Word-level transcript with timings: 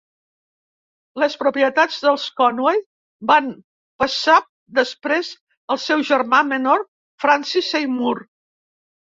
Les 1.23 1.33
propietats 1.41 1.99
dels 2.05 2.23
Conway 2.41 2.79
van 3.33 3.51
passar 4.05 4.39
després 4.81 5.31
al 5.77 5.81
seu 5.85 6.03
germà 6.11 6.41
menor 6.57 6.83
Francis 7.27 7.71
Seymour. 7.77 8.17